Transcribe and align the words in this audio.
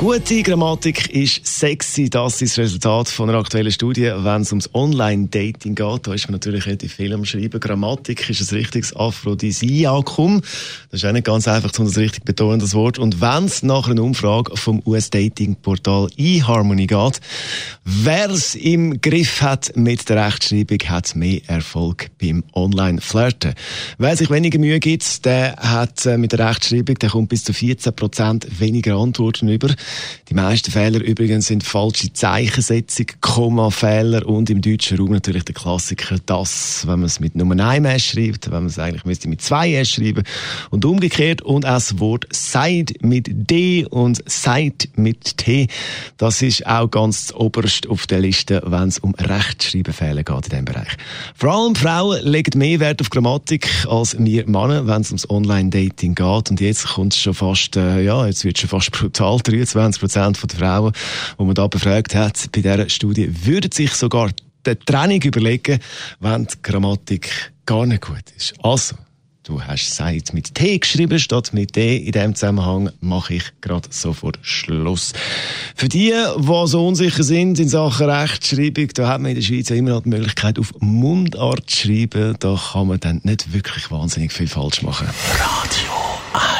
Gute 0.00 0.42
Grammatik 0.42 1.10
ist 1.10 1.46
sexy. 1.46 2.08
Das 2.08 2.40
ist 2.40 2.56
das 2.56 2.64
Resultat 2.64 3.10
von 3.10 3.28
einer 3.28 3.38
aktuellen 3.38 3.70
Studie, 3.70 4.10
wenn 4.16 4.40
es 4.40 4.50
ums 4.50 4.74
Online-Dating 4.74 5.74
geht. 5.74 6.06
Da 6.06 6.14
ist 6.14 6.26
man 6.26 6.36
natürlich 6.36 6.64
relativ 6.64 6.94
viel 6.94 7.12
am 7.12 7.26
Schreiben. 7.26 7.60
Grammatik 7.60 8.30
ist 8.30 8.40
ein 8.50 8.56
richtiges 8.56 8.96
Aphrodisiakum. 8.96 10.40
Das 10.90 11.02
ist 11.02 11.04
auch 11.04 11.12
nicht 11.12 11.26
ganz 11.26 11.46
einfach, 11.46 11.78
um 11.78 11.84
das 11.84 11.98
richtig 11.98 12.24
betonen, 12.24 12.60
das 12.60 12.72
Wort. 12.72 12.98
Und 12.98 13.20
wenn 13.20 13.44
es 13.44 13.62
nach 13.62 13.90
einer 13.90 14.02
Umfrage 14.02 14.56
vom 14.56 14.80
US-Dating-Portal 14.86 16.08
eHarmony 16.16 16.86
geht, 16.86 17.20
wer 17.84 18.30
es 18.30 18.54
im 18.54 19.02
Griff 19.02 19.42
hat 19.42 19.76
mit 19.76 20.08
der 20.08 20.24
Rechtschreibung, 20.28 20.78
hat 20.88 21.14
mehr 21.14 21.42
Erfolg 21.46 22.10
beim 22.18 22.42
Online-Flirten. 22.54 23.52
Wer 23.98 24.16
sich 24.16 24.30
weniger 24.30 24.58
Mühe 24.58 24.80
gibt, 24.80 25.26
der 25.26 25.56
hat 25.56 26.06
äh, 26.06 26.16
mit 26.16 26.32
der 26.32 26.48
Rechtschreibung, 26.48 26.94
der 26.98 27.10
kommt 27.10 27.28
bis 27.28 27.44
zu 27.44 27.52
14% 27.52 28.46
weniger 28.60 28.96
Antworten 28.96 29.46
über. 29.50 29.68
Die 30.28 30.34
meisten 30.34 30.70
Fehler 30.70 31.00
übrigens 31.00 31.48
sind 31.48 31.64
falsche 31.64 32.12
Zeichensetzung, 32.12 33.06
Kommafehler 33.20 34.26
und 34.26 34.48
im 34.48 34.60
deutschen 34.60 34.98
Raum 34.98 35.10
natürlich 35.10 35.44
der 35.44 35.56
Klassiker, 35.56 36.18
das, 36.24 36.84
wenn 36.86 37.00
man 37.00 37.06
es 37.06 37.18
mit 37.18 37.34
Nummer 37.34 37.58
1 37.64 37.86
S 37.86 38.04
schreibt, 38.04 38.46
wenn 38.46 38.60
man 38.60 38.66
es 38.66 38.78
eigentlich 38.78 39.04
müsste 39.04 39.28
mit 39.28 39.42
2 39.42 39.74
S 39.74 39.90
schreiben 39.90 40.22
und 40.70 40.84
umgekehrt 40.84 41.42
und 41.42 41.66
auch 41.66 41.74
das 41.74 41.98
Wort 41.98 42.26
Seid 42.30 42.94
mit 43.02 43.26
D 43.28 43.86
und 43.86 44.22
Seid 44.26 44.88
mit 44.94 45.36
T, 45.36 45.66
das 46.16 46.42
ist 46.42 46.64
auch 46.66 46.88
ganz 46.88 47.32
oberst 47.34 47.88
auf 47.88 48.06
der 48.06 48.20
Liste, 48.20 48.62
wenn 48.66 48.88
es 48.88 48.98
um 48.98 49.14
Rechtschreibfehler 49.14 50.22
geht 50.22 50.44
in 50.44 50.50
diesem 50.50 50.64
Bereich. 50.64 50.96
Vor 51.34 51.52
allem 51.52 51.74
Frauen 51.74 52.24
legen 52.24 52.58
mehr 52.58 52.78
Wert 52.78 53.00
auf 53.00 53.10
Grammatik 53.10 53.68
als 53.88 54.16
wir 54.18 54.46
Männer, 54.46 54.86
wenn 54.86 55.02
es 55.02 55.10
ums 55.10 55.28
Online-Dating 55.28 56.14
geht 56.14 56.50
und 56.50 56.60
jetzt 56.60 56.86
kommt 56.86 57.14
es 57.14 57.20
schon 57.20 57.34
fast, 57.34 57.76
äh, 57.76 58.02
ja, 58.02 58.26
jetzt 58.26 58.44
wird 58.44 58.58
schon 58.58 58.68
fast 58.68 58.92
brutal, 58.92 59.38
23 59.38 59.74
25 59.80 60.00
Prozent 60.00 60.52
der 60.52 60.58
Frauen, 60.58 60.92
die 61.38 61.44
man 61.44 61.54
da 61.54 61.66
befragt 61.66 62.14
hat, 62.14 62.50
bei 62.52 62.60
dieser 62.60 62.88
Studie, 62.88 63.30
würden 63.44 63.72
sich 63.72 63.92
sogar 63.94 64.30
die 64.66 64.74
Training 64.74 65.22
überlegen, 65.22 65.80
wenn 66.20 66.46
die 66.46 66.54
Grammatik 66.62 67.52
gar 67.64 67.86
nicht 67.86 68.02
gut 68.02 68.24
ist. 68.36 68.54
Also, 68.62 68.96
Du 69.42 69.60
hast 69.60 69.96
Zeit 69.96 70.34
mit 70.34 70.54
T 70.54 70.78
geschrieben 70.78 71.18
statt 71.18 71.52
mit 71.52 71.74
D. 71.74 71.96
In 71.96 72.12
diesem 72.12 72.34
Zusammenhang 72.34 72.90
mache 73.00 73.34
ich 73.34 73.44
gerade 73.62 73.88
sofort 73.90 74.38
Schluss. 74.42 75.12
Für 75.74 75.88
die, 75.88 76.12
die 76.12 76.66
so 76.66 76.86
unsicher 76.86 77.22
sind 77.24 77.58
in 77.58 77.68
Sachen 77.68 78.08
Rechtschreibung, 78.10 78.88
da 78.94 79.08
hat 79.08 79.22
man 79.22 79.30
in 79.30 79.36
der 79.36 79.42
Schweiz 79.42 79.70
immer 79.70 79.90
noch 79.90 80.02
die 80.02 80.10
Möglichkeit, 80.10 80.58
auf 80.58 80.72
Mundart 80.78 81.68
zu 81.70 81.88
schreiben. 81.88 82.36
Da 82.38 82.60
kann 82.72 82.86
man 82.86 83.00
dann 83.00 83.22
nicht 83.24 83.52
wirklich 83.52 83.90
wahnsinnig 83.90 84.32
viel 84.32 84.46
falsch 84.46 84.82
machen. 84.82 85.08
Radio 85.08 86.59